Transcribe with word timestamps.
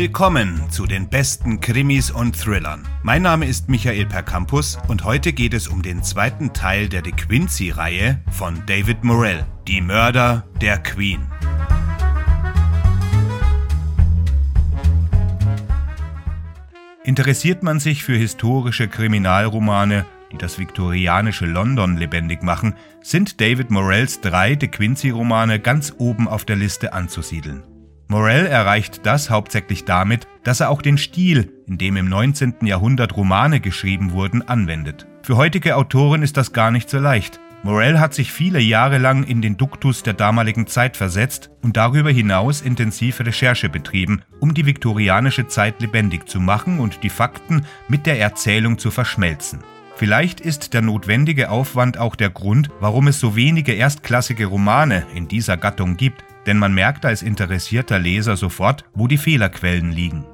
Willkommen 0.00 0.70
zu 0.70 0.86
den 0.86 1.10
besten 1.10 1.60
Krimis 1.60 2.10
und 2.10 2.34
Thrillern. 2.34 2.88
Mein 3.02 3.20
Name 3.20 3.44
ist 3.44 3.68
Michael 3.68 4.06
Percampus 4.06 4.78
und 4.88 5.04
heute 5.04 5.34
geht 5.34 5.52
es 5.52 5.68
um 5.68 5.82
den 5.82 6.02
zweiten 6.02 6.54
Teil 6.54 6.88
der 6.88 7.02
De 7.02 7.12
Quincy-Reihe 7.12 8.18
von 8.30 8.62
David 8.64 9.04
Morell, 9.04 9.44
Die 9.68 9.82
Mörder 9.82 10.46
der 10.62 10.78
Queen. 10.78 11.20
Interessiert 17.04 17.62
man 17.62 17.78
sich 17.78 18.02
für 18.02 18.16
historische 18.16 18.88
Kriminalromane, 18.88 20.06
die 20.32 20.38
das 20.38 20.58
viktorianische 20.58 21.44
London 21.44 21.98
lebendig 21.98 22.42
machen, 22.42 22.74
sind 23.02 23.38
David 23.38 23.70
Morells 23.70 24.22
drei 24.22 24.54
De 24.54 24.70
Quincy-Romane 24.70 25.60
ganz 25.60 25.92
oben 25.98 26.26
auf 26.26 26.46
der 26.46 26.56
Liste 26.56 26.94
anzusiedeln. 26.94 27.69
Morell 28.10 28.46
erreicht 28.46 29.06
das 29.06 29.30
hauptsächlich 29.30 29.84
damit, 29.84 30.26
dass 30.42 30.58
er 30.58 30.70
auch 30.70 30.82
den 30.82 30.98
Stil, 30.98 31.52
in 31.68 31.78
dem 31.78 31.96
im 31.96 32.08
19. 32.08 32.54
Jahrhundert 32.62 33.16
Romane 33.16 33.60
geschrieben 33.60 34.10
wurden, 34.10 34.42
anwendet. 34.42 35.06
Für 35.22 35.36
heutige 35.36 35.76
Autoren 35.76 36.22
ist 36.22 36.36
das 36.36 36.52
gar 36.52 36.72
nicht 36.72 36.90
so 36.90 36.98
leicht. 36.98 37.38
Morell 37.62 38.00
hat 38.00 38.12
sich 38.12 38.32
viele 38.32 38.58
Jahre 38.58 38.98
lang 38.98 39.22
in 39.22 39.40
den 39.40 39.56
Duktus 39.56 40.02
der 40.02 40.14
damaligen 40.14 40.66
Zeit 40.66 40.96
versetzt 40.96 41.50
und 41.62 41.76
darüber 41.76 42.10
hinaus 42.10 42.62
intensiv 42.62 43.20
Recherche 43.20 43.68
betrieben, 43.68 44.22
um 44.40 44.54
die 44.54 44.66
viktorianische 44.66 45.46
Zeit 45.46 45.80
lebendig 45.80 46.28
zu 46.28 46.40
machen 46.40 46.80
und 46.80 47.04
die 47.04 47.10
Fakten 47.10 47.64
mit 47.86 48.06
der 48.06 48.18
Erzählung 48.18 48.78
zu 48.78 48.90
verschmelzen. 48.90 49.60
Vielleicht 49.94 50.40
ist 50.40 50.74
der 50.74 50.82
notwendige 50.82 51.48
Aufwand 51.48 51.96
auch 51.96 52.16
der 52.16 52.30
Grund, 52.30 52.70
warum 52.80 53.06
es 53.06 53.20
so 53.20 53.36
wenige 53.36 53.72
erstklassige 53.72 54.46
Romane 54.46 55.06
in 55.14 55.28
dieser 55.28 55.56
Gattung 55.56 55.96
gibt, 55.96 56.24
denn 56.46 56.58
man 56.58 56.74
merkt 56.74 57.04
als 57.04 57.22
interessierter 57.22 57.98
Leser 57.98 58.36
sofort, 58.36 58.84
wo 58.94 59.06
die 59.06 59.18
Fehlerquellen 59.18 59.92
liegen. 59.92 60.24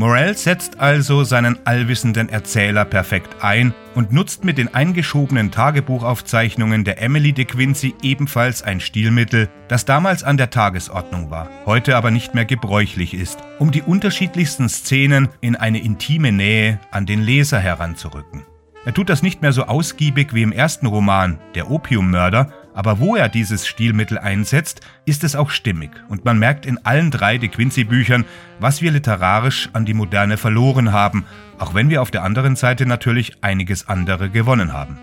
Morell 0.00 0.34
setzt 0.34 0.80
also 0.80 1.24
seinen 1.24 1.58
allwissenden 1.66 2.28
Erzähler 2.28 2.84
perfekt 2.84 3.42
ein 3.42 3.74
und 3.94 4.12
nutzt 4.12 4.44
mit 4.44 4.56
den 4.56 4.72
eingeschobenen 4.72 5.50
Tagebuchaufzeichnungen 5.50 6.84
der 6.84 7.02
Emily 7.02 7.32
de 7.32 7.44
Quincy 7.44 7.94
ebenfalls 8.02 8.62
ein 8.62 8.80
Stilmittel, 8.80 9.50
das 9.68 9.84
damals 9.84 10.24
an 10.24 10.38
der 10.38 10.48
Tagesordnung 10.48 11.30
war, 11.30 11.50
heute 11.66 11.96
aber 11.96 12.10
nicht 12.10 12.34
mehr 12.34 12.46
gebräuchlich 12.46 13.12
ist, 13.12 13.40
um 13.58 13.72
die 13.72 13.82
unterschiedlichsten 13.82 14.68
Szenen 14.70 15.28
in 15.42 15.54
eine 15.56 15.80
intime 15.80 16.32
Nähe 16.32 16.78
an 16.92 17.04
den 17.04 17.20
Leser 17.20 17.58
heranzurücken. 17.58 18.44
Er 18.86 18.94
tut 18.94 19.10
das 19.10 19.22
nicht 19.22 19.42
mehr 19.42 19.52
so 19.52 19.64
ausgiebig 19.64 20.32
wie 20.32 20.42
im 20.42 20.52
ersten 20.52 20.86
Roman, 20.86 21.38
Der 21.54 21.70
Opiummörder, 21.70 22.50
aber 22.80 22.98
wo 22.98 23.14
er 23.14 23.28
dieses 23.28 23.66
Stilmittel 23.66 24.16
einsetzt, 24.16 24.80
ist 25.04 25.22
es 25.22 25.36
auch 25.36 25.50
stimmig 25.50 25.90
und 26.08 26.24
man 26.24 26.38
merkt 26.38 26.64
in 26.64 26.78
allen 26.86 27.10
drei 27.10 27.36
De 27.36 27.50
Quincy-Büchern, 27.50 28.24
was 28.58 28.80
wir 28.80 28.90
literarisch 28.90 29.68
an 29.74 29.84
die 29.84 29.92
Moderne 29.92 30.38
verloren 30.38 30.90
haben, 30.90 31.26
auch 31.58 31.74
wenn 31.74 31.90
wir 31.90 32.00
auf 32.00 32.10
der 32.10 32.22
anderen 32.22 32.56
Seite 32.56 32.86
natürlich 32.86 33.34
einiges 33.42 33.86
andere 33.86 34.30
gewonnen 34.30 34.72
haben. 34.72 34.96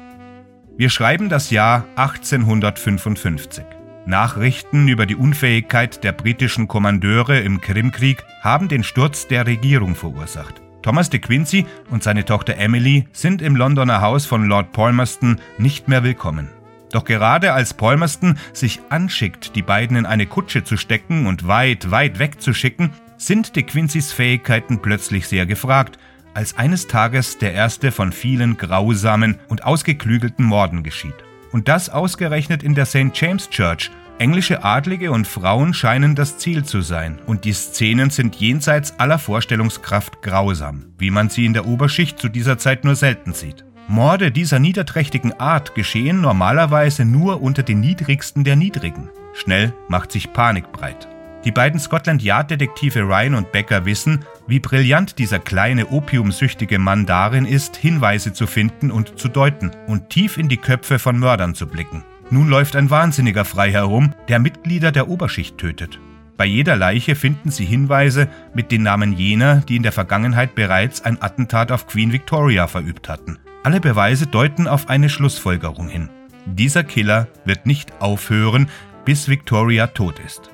Wir 0.76 0.90
schreiben 0.90 1.30
das 1.30 1.52
Jahr 1.52 1.86
1855. 1.98 3.64
Nachrichten 4.08 4.88
über 4.88 5.06
die 5.06 5.16
Unfähigkeit 5.16 6.04
der 6.04 6.14
britischen 6.14 6.68
Kommandeure 6.68 7.42
im 7.42 7.62
Krimkrieg 7.62 8.26
haben 8.42 8.70
den 8.70 8.84
Sturz 8.84 9.28
der 9.28 9.46
Regierung 9.46 9.94
verursacht. 9.94 10.64
Thomas 10.82 11.12
de 11.12 11.20
Quincey 11.20 11.68
und 11.92 12.02
seine 12.02 12.26
Tochter 12.26 12.58
Emily 12.58 13.06
sind 13.12 13.44
im 13.44 13.56
Londoner 13.56 14.02
Haus 14.02 14.26
von 14.26 14.48
Lord 14.48 14.72
Palmerston 14.72 15.40
nicht 15.60 15.88
mehr 15.88 16.04
willkommen. 16.04 16.57
Doch 16.92 17.04
gerade 17.04 17.54
als 17.54 17.74
Palmerston 17.74 18.38
sich 18.54 18.80
anschickt, 18.90 19.56
die 19.56 19.62
beiden 19.62 19.98
in 19.98 20.06
eine 20.06 20.26
Kutsche 20.26 20.64
zu 20.64 20.78
stecken 20.78 21.28
und 21.28 21.48
weit, 21.48 21.92
weit 21.92 22.20
wegzuschicken, 22.20 22.92
sind 23.18 23.56
de 23.56 23.64
Quincys 23.64 24.14
Fähigkeiten 24.14 24.80
plötzlich 24.82 25.28
sehr 25.28 25.46
gefragt, 25.46 25.98
als 26.34 26.56
eines 26.58 26.88
Tages 26.88 27.40
der 27.40 27.54
erste 27.54 27.92
von 27.92 28.12
vielen 28.12 28.58
grausamen 28.58 29.40
und 29.48 29.66
ausgeklügelten 29.66 30.46
Morden 30.46 30.84
geschieht. 30.84 31.16
Und 31.52 31.68
das 31.68 31.90
ausgerechnet 31.90 32.62
in 32.62 32.76
der 32.76 32.86
St. 32.86 33.12
James 33.14 33.50
Church. 33.50 33.90
Englische 34.20 34.64
Adlige 34.64 35.12
und 35.12 35.28
Frauen 35.28 35.74
scheinen 35.74 36.16
das 36.16 36.38
Ziel 36.38 36.64
zu 36.64 36.82
sein, 36.82 37.20
und 37.28 37.46
die 37.46 37.54
Szenen 37.54 38.10
sind 38.10 38.36
jenseits 38.36 39.00
aller 39.00 39.20
Vorstellungskraft 39.20 40.22
grausam, 40.22 40.86
wie 40.98 41.12
man 41.12 41.30
sie 41.30 41.46
in 41.46 41.54
der 41.54 41.68
Oberschicht 41.68 42.20
zu 42.20 42.28
dieser 42.28 42.58
Zeit 42.58 42.84
nur 42.84 42.96
selten 42.96 43.34
sieht. 43.34 43.64
Morde 43.88 44.32
dieser 44.32 44.60
niederträchtigen 44.60 45.40
Art 45.40 45.74
geschehen 45.74 46.20
normalerweise 46.20 47.06
nur 47.06 47.42
unter 47.42 47.64
den 47.64 47.80
niedrigsten 47.80 48.44
der 48.44 48.58
Niedrigen. 48.58 49.10
Schnell 49.34 49.74
macht 49.88 50.12
sich 50.12 50.34
Panik 50.34 50.72
breit. 50.74 51.08
Die 51.46 51.52
beiden 51.52 51.80
Scotland 51.80 52.22
Yard-Detektive 52.22 53.04
Ryan 53.04 53.36
und 53.36 53.54
Becker 53.54 53.86
wissen, 53.86 54.26
wie 54.48 54.60
brillant 54.60 55.18
dieser 55.20 55.40
kleine 55.40 55.88
opiumsüchtige 55.88 56.80
Mann 56.80 57.06
darin 57.06 57.46
ist, 57.46 57.78
Hinweise 57.78 58.34
zu 58.34 58.48
finden 58.48 58.92
und 58.92 59.18
zu 59.18 59.30
deuten 59.30 59.72
und 59.88 60.10
tief 60.10 60.38
in 60.38 60.50
die 60.50 60.58
Köpfe 60.58 61.00
von 61.00 61.18
Mördern 61.18 61.56
zu 61.56 61.66
blicken. 61.66 62.04
Nun 62.30 62.50
läuft 62.50 62.76
ein 62.76 62.90
Wahnsinniger 62.90 63.46
frei 63.46 63.72
herum, 63.72 64.14
der 64.28 64.40
Mitglieder 64.40 64.92
der 64.92 65.08
Oberschicht 65.08 65.58
tötet. 65.58 65.98
Bei 66.38 66.46
jeder 66.46 66.76
Leiche 66.76 67.16
finden 67.16 67.50
sie 67.50 67.66
Hinweise 67.66 68.30
mit 68.54 68.72
den 68.72 68.84
Namen 68.84 69.14
jener, 69.14 69.58
die 69.68 69.76
in 69.76 69.84
der 69.84 69.92
Vergangenheit 69.92 70.54
bereits 70.54 71.04
ein 71.04 71.20
Attentat 71.20 71.72
auf 71.72 71.88
Queen 71.88 72.14
Victoria 72.14 72.68
verübt 72.68 73.10
hatten. 73.10 73.40
Alle 73.64 73.82
Beweise 73.82 74.28
deuten 74.28 74.68
auf 74.68 74.88
eine 74.88 75.10
Schlussfolgerung 75.10 75.90
hin. 75.90 76.10
Dieser 76.46 76.84
Killer 76.84 77.28
wird 77.44 77.66
nicht 77.66 78.02
aufhören, 78.02 78.70
bis 79.04 79.28
Victoria 79.28 79.88
tot 79.88 80.20
ist. 80.20 80.52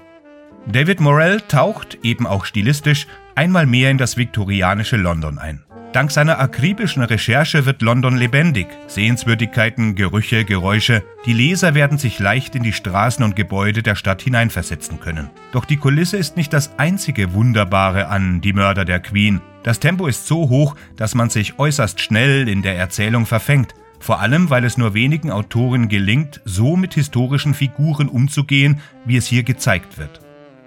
David 0.66 1.02
Morell 1.02 1.42
taucht, 1.42 2.00
eben 2.02 2.26
auch 2.26 2.46
stilistisch, 2.46 3.06
einmal 3.36 3.66
mehr 3.66 3.92
in 3.92 3.98
das 3.98 4.16
viktorianische 4.16 4.96
London 4.96 5.38
ein. 5.38 5.64
Dank 5.94 6.10
seiner 6.10 6.40
akribischen 6.40 7.04
Recherche 7.04 7.68
wird 7.68 7.84
London 7.84 8.18
lebendig. 8.18 8.66
Sehenswürdigkeiten, 8.88 9.94
Gerüche, 9.94 10.44
Geräusche. 10.44 11.04
Die 11.28 11.34
Leser 11.34 11.76
werden 11.76 12.00
sich 12.00 12.18
leicht 12.18 12.56
in 12.56 12.64
die 12.64 12.74
Straßen 12.74 13.24
und 13.24 13.36
Gebäude 13.36 13.84
der 13.84 13.94
Stadt 13.94 14.24
hineinversetzen 14.24 15.00
können. 15.00 15.30
Doch 15.52 15.66
die 15.66 15.78
Kulisse 15.78 16.18
ist 16.18 16.36
nicht 16.36 16.52
das 16.52 16.80
einzige 16.80 17.34
Wunderbare 17.34 18.08
an 18.08 18.42
Die 18.42 18.54
Mörder 18.54 18.86
der 18.86 19.02
Queen. 19.02 19.40
Das 19.62 19.80
Tempo 19.80 20.08
ist 20.08 20.26
so 20.26 20.50
hoch, 20.50 20.76
dass 20.96 21.14
man 21.14 21.30
sich 21.30 21.60
äußerst 21.60 22.02
schnell 22.02 22.50
in 22.50 22.64
der 22.64 22.76
Erzählung 22.76 23.28
verfängt. 23.28 23.76
Vor 24.00 24.20
allem, 24.20 24.50
weil 24.50 24.66
es 24.66 24.80
nur 24.80 24.96
wenigen 24.96 25.30
Autoren 25.30 25.90
gelingt, 25.90 26.42
so 26.44 26.76
mit 26.76 26.96
historischen 26.96 27.54
Figuren 27.54 28.10
umzugehen, 28.10 28.82
wie 29.06 29.18
es 29.18 29.28
hier 29.28 29.44
gezeigt 29.44 30.00
wird. 30.00 30.23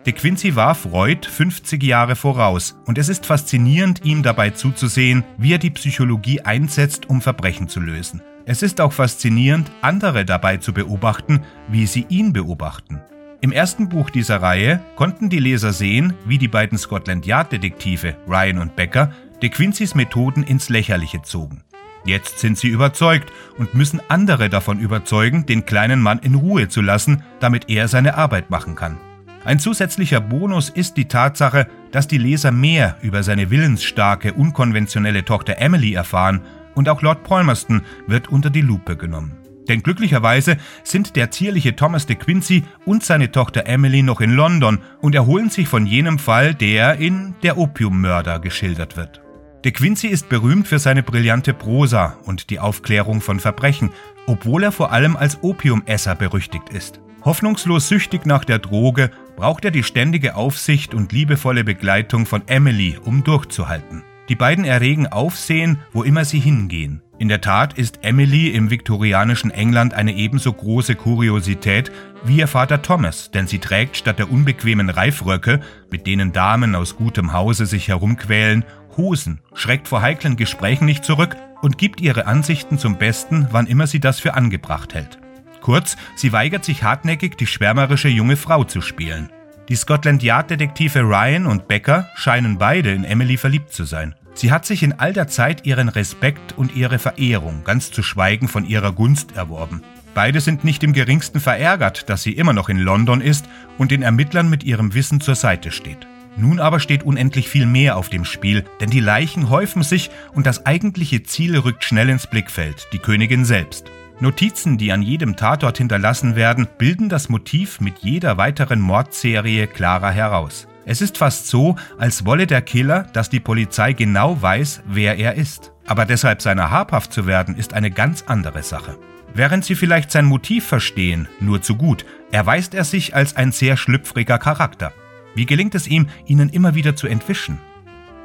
De 0.07 0.13
Quincy 0.13 0.55
war 0.55 0.77
Freud 0.77 1.27
50 1.27 1.83
Jahre 1.83 2.15
voraus 2.15 2.79
und 2.87 2.97
es 2.97 3.09
ist 3.09 3.27
faszinierend, 3.27 4.05
ihm 4.05 4.23
dabei 4.23 4.51
zuzusehen, 4.51 5.25
wie 5.37 5.53
er 5.53 5.59
die 5.59 5.73
Psychologie 5.73 6.41
einsetzt, 6.43 7.11
um 7.11 7.21
Verbrechen 7.21 7.67
zu 7.67 7.81
lösen. 7.81 8.23
Es 8.45 8.63
ist 8.63 8.81
auch 8.81 8.93
faszinierend, 8.93 9.69
andere 9.83 10.25
dabei 10.25 10.59
zu 10.59 10.73
beobachten, 10.73 11.43
wie 11.67 11.87
sie 11.87 12.07
ihn 12.09 12.33
beobachten. 12.33 13.01
Im 13.41 13.51
ersten 13.51 13.89
Buch 13.89 14.11
dieser 14.11 14.41
Reihe 14.41 14.81
konnten 14.95 15.29
die 15.29 15.41
Leser 15.41 15.73
sehen, 15.73 16.15
wie 16.25 16.39
die 16.39 16.47
beiden 16.47 16.79
Scotland 16.79 17.27
Yard-Detektive 17.27 18.17
Ryan 18.29 18.59
und 18.59 18.77
Becker 18.77 19.11
De 19.43 19.49
Quincy's 19.49 19.97
Methoden 19.97 20.45
ins 20.45 20.69
Lächerliche 20.69 21.23
zogen. 21.23 21.65
Jetzt 22.05 22.39
sind 22.39 22.57
sie 22.57 22.69
überzeugt 22.69 23.33
und 23.59 23.75
müssen 23.75 24.01
andere 24.09 24.49
davon 24.51 24.79
überzeugen, 24.79 25.47
den 25.47 25.67
kleinen 25.67 26.01
Mann 26.01 26.21
in 26.21 26.37
Ruhe 26.37 26.69
zu 26.69 26.81
lassen, 26.81 27.25
damit 27.41 27.69
er 27.69 27.89
seine 27.89 28.17
Arbeit 28.17 28.51
machen 28.51 28.77
kann. 28.77 28.99
Ein 29.47 29.61
zusätzlicher 29.61 30.21
Bonus 30.21 30.71
ist 30.71 30.97
die 30.97 31.05
Tatsache, 31.05 31.69
dass 31.93 32.09
die 32.09 32.19
Leser 32.19 32.51
mehr 32.51 32.97
über 33.01 33.23
seine 33.23 33.49
willensstarke, 33.49 34.33
unkonventionelle 34.33 35.25
Tochter 35.25 35.59
Emily 35.59 35.95
erfahren 35.95 36.41
und 36.75 36.89
auch 36.89 37.01
Lord 37.01 37.23
Palmerston 37.23 37.83
wird 38.09 38.27
unter 38.27 38.51
die 38.51 38.61
Lupe 38.61 38.97
genommen. 38.97 39.37
Denn 39.69 39.85
glücklicherweise 39.85 40.57
sind 40.83 41.15
der 41.15 41.31
zierliche 41.31 41.77
Thomas 41.77 42.07
de 42.07 42.17
Quincey 42.17 42.65
und 42.87 43.05
seine 43.05 43.31
Tochter 43.31 43.67
Emily 43.67 44.03
noch 44.03 44.21
in 44.21 44.33
London 44.33 44.81
und 45.01 45.15
erholen 45.15 45.49
sich 45.49 45.69
von 45.69 45.87
jenem 45.87 46.19
Fall, 46.19 46.53
der 46.53 46.97
in 46.97 47.37
Der 47.45 47.57
Opiummörder 47.57 48.41
geschildert 48.41 48.97
wird. 48.97 49.21
De 49.65 49.71
Quincey 49.71 50.09
ist 50.09 50.29
berühmt 50.29 50.67
für 50.67 50.81
seine 50.81 51.05
brillante 51.05 51.55
Prosa 51.55 52.19
und 52.25 52.51
die 52.51 52.59
Aufklärung 52.59 53.21
von 53.21 53.39
Verbrechen, 53.39 53.91
obwohl 54.27 54.65
er 54.65 54.73
vor 54.73 54.91
allem 54.91 55.17
als 55.17 55.41
Opiumesser 55.45 56.17
berüchtigt 56.17 56.71
ist. 56.71 57.01
Hoffnungslos 57.25 57.89
süchtig 57.89 58.25
nach 58.27 58.45
der 58.45 58.61
Droge 58.61 59.11
braucht 59.37 59.65
er 59.65 59.71
die 59.71 59.83
ständige 59.83 60.35
Aufsicht 60.35 60.95
und 60.95 61.13
liebevolle 61.13 61.63
Begleitung 61.63 62.27
von 62.27 62.43
Emily, 62.49 62.99
um 63.03 63.23
durchzuhalten. 63.23 64.03
Die 64.29 64.35
beiden 64.35 64.65
erregen 64.65 65.07
Aufsehen, 65.07 65.79
wo 65.93 66.03
immer 66.03 66.25
sie 66.25 66.41
hingehen. 66.41 67.03
In 67.19 67.29
der 67.29 67.41
Tat 67.41 67.75
ist 67.79 68.01
Emily 68.03 68.49
im 68.49 68.71
viktorianischen 68.71 69.51
England 69.51 69.95
eine 69.95 70.15
ebenso 70.15 70.53
große 70.53 70.97
Kuriosität 70.97 71.93
wie 72.25 72.39
ihr 72.39 72.49
Vater 72.49 72.83
Thomas, 72.83 73.31
denn 73.31 73.47
sie 73.47 73.59
trägt 73.59 73.97
statt 73.97 74.19
der 74.19 74.31
unbequemen 74.31 74.91
Reifröcke, 74.91 75.61
mit 75.91 76.07
denen 76.07 76.33
Damen 76.33 76.75
aus 76.75 76.97
gutem 76.97 77.33
Hause 77.33 77.67
sich 77.67 77.89
herumquälen, 77.89 78.65
Hosen, 78.97 79.41
schreckt 79.55 79.89
vor 79.89 80.03
heiklen 80.03 80.37
Gesprächen 80.37 80.87
nicht 80.87 81.05
zurück 81.05 81.37
und 81.63 81.79
gibt 81.79 82.01
ihre 82.01 82.27
Ansichten 82.27 82.79
zum 82.79 82.99
Besten, 82.99 83.49
wann 83.51 83.67
immer 83.67 83.87
sie 83.87 84.01
das 84.01 84.21
für 84.21 84.35
angebracht 84.35 84.93
hält. 84.95 85.19
Kurz, 85.67 85.97
sie 86.15 86.33
weigert 86.33 86.65
sich 86.65 86.85
hartnäckig, 86.85 87.37
die 87.37 87.49
schwärmerische 87.49 88.07
junge 88.07 88.37
Frau 88.37 88.63
zu 88.63 88.81
spielen. 88.81 89.31
Die 89.69 89.75
Scotland 89.75 90.23
Yard-Detektive 90.23 91.01
Ryan 91.01 91.45
und 91.45 91.67
Becker 91.67 92.09
scheinen 92.15 92.57
beide 92.57 92.93
in 92.93 93.03
Emily 93.03 93.37
verliebt 93.37 93.73
zu 93.73 93.83
sein. 93.83 94.15
Sie 94.35 94.53
hat 94.53 94.65
sich 94.65 94.85
in 94.85 94.93
all 94.93 95.13
der 95.13 95.27
Zeit 95.27 95.67
ihren 95.67 95.89
Respekt 95.89 96.57
und 96.57 96.77
ihre 96.77 97.01
Verehrung, 97.01 97.65
ganz 97.65 97.91
zu 97.91 98.05
schweigen 98.05 98.47
von 98.47 98.65
ihrer 98.65 98.93
Gunst, 98.93 99.35
erworben. 99.35 99.83
Beide 100.15 100.41
sind 100.41 100.63
nicht 100.63 100.85
im 100.85 100.93
geringsten 100.93 101.41
verärgert, 101.41 102.09
dass 102.09 102.23
sie 102.23 102.35
immer 102.35 102.53
noch 102.53 102.69
in 102.69 102.79
London 102.79 103.21
ist 103.21 103.47
und 103.77 103.91
den 103.91 104.03
Ermittlern 104.03 104.49
mit 104.49 104.63
ihrem 104.63 104.95
Wissen 104.95 105.21
zur 105.21 105.35
Seite 105.35 105.73
steht. 105.73 106.07
Nun 106.37 106.61
aber 106.61 106.79
steht 106.79 107.03
unendlich 107.03 107.49
viel 107.49 107.67
mehr 107.67 107.97
auf 107.97 108.09
dem 108.09 108.25
Spiel, 108.25 108.63
denn 108.81 108.91
die 108.91 109.01
Leichen 109.01 109.51
häufen 109.51 109.83
sich 109.83 110.11
und 110.33 110.47
das 110.47 110.65
eigentliche 110.65 111.25
Ziel 111.25 111.59
rückt 111.59 111.83
schnell 111.83 112.09
ins 112.09 112.29
Blickfeld, 112.29 112.87
die 112.93 113.01
Königin 113.01 113.45
selbst. 113.45 113.91
Notizen, 114.19 114.79
die 114.79 114.93
an 114.93 115.03
jedem 115.03 115.37
Tatort 115.37 115.77
hinterlassen 115.77 116.37
werden, 116.37 116.67
bilden 116.79 117.11
das 117.11 117.29
Motiv 117.29 117.81
mit 117.81 117.99
jeder 117.99 118.39
weiteren 118.39 118.81
Mordserie 118.81 119.67
klarer 119.67 120.11
heraus. 120.11 120.67
Es 120.87 121.03
ist 121.03 121.19
fast 121.19 121.49
so, 121.49 121.77
als 121.99 122.25
wolle 122.25 122.47
der 122.47 122.63
Killer, 122.63 123.03
dass 123.13 123.29
die 123.29 123.41
Polizei 123.41 123.93
genau 123.93 124.41
weiß, 124.41 124.83
wer 124.87 125.19
er 125.19 125.35
ist. 125.35 125.73
Aber 125.85 126.07
deshalb 126.07 126.41
seiner 126.41 126.71
habhaft 126.71 127.13
zu 127.13 127.27
werden, 127.27 127.57
ist 127.57 127.75
eine 127.75 127.91
ganz 127.91 128.25
andere 128.27 128.63
Sache. 128.63 128.97
Während 129.35 129.67
sie 129.67 129.75
vielleicht 129.75 130.11
sein 130.11 130.25
Motiv 130.25 130.65
verstehen, 130.65 131.29
nur 131.41 131.61
zu 131.61 131.77
gut, 131.77 132.07
erweist 132.33 132.73
er 132.73 132.85
sich 132.85 133.15
als 133.15 133.37
ein 133.37 133.53
sehr 133.53 133.77
schlüpfriger 133.77 134.39
Charakter. 134.39 134.93
Wie 135.35 135.45
gelingt 135.45 135.75
es 135.75 135.87
ihm, 135.87 136.07
ihnen 136.25 136.49
immer 136.49 136.75
wieder 136.75 136.97
zu 136.97 137.07
entwischen? 137.07 137.59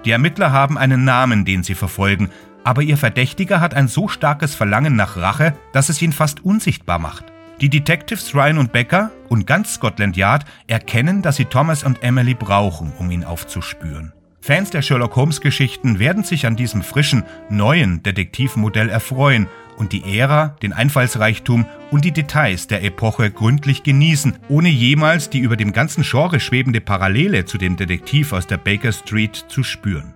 Die 0.05 0.11
Ermittler 0.11 0.51
haben 0.51 0.77
einen 0.77 1.03
Namen, 1.03 1.43
den 1.43 1.63
sie 1.63 1.75
verfolgen, 1.75 2.29
aber 2.63 2.81
ihr 2.81 2.97
Verdächtiger 2.97 3.59
hat 3.59 3.73
ein 3.73 3.87
so 3.87 4.07
starkes 4.07 4.55
Verlangen 4.55 4.95
nach 4.95 5.17
Rache, 5.17 5.53
dass 5.73 5.89
es 5.89 6.01
ihn 6.01 6.11
fast 6.11 6.43
unsichtbar 6.45 6.99
macht. 6.99 7.25
Die 7.61 7.69
Detectives 7.69 8.33
Ryan 8.33 8.57
und 8.57 8.71
Becker 8.71 9.11
und 9.29 9.45
ganz 9.45 9.75
Scotland 9.75 10.17
Yard 10.17 10.45
erkennen, 10.67 11.21
dass 11.21 11.35
sie 11.35 11.45
Thomas 11.45 11.83
und 11.83 12.03
Emily 12.03 12.33
brauchen, 12.33 12.91
um 12.97 13.11
ihn 13.11 13.23
aufzuspüren. 13.23 14.13
Fans 14.43 14.71
der 14.71 14.81
Sherlock 14.81 15.15
Holmes 15.15 15.39
Geschichten 15.39 15.99
werden 15.99 16.23
sich 16.23 16.47
an 16.47 16.55
diesem 16.55 16.81
frischen, 16.81 17.23
neuen 17.49 18.01
Detektivmodell 18.01 18.89
erfreuen 18.89 19.47
und 19.77 19.93
die 19.93 20.17
Ära, 20.17 20.55
den 20.63 20.73
Einfallsreichtum 20.73 21.67
und 21.91 22.03
die 22.05 22.11
Details 22.11 22.65
der 22.65 22.83
Epoche 22.83 23.29
gründlich 23.29 23.83
genießen, 23.83 24.33
ohne 24.49 24.69
jemals 24.69 25.29
die 25.29 25.39
über 25.39 25.57
dem 25.57 25.73
ganzen 25.73 26.03
Genre 26.03 26.39
schwebende 26.39 26.81
Parallele 26.81 27.45
zu 27.45 27.59
dem 27.59 27.77
Detektiv 27.77 28.33
aus 28.33 28.47
der 28.47 28.57
Baker 28.57 28.91
Street 28.91 29.35
zu 29.35 29.63
spüren. 29.63 30.15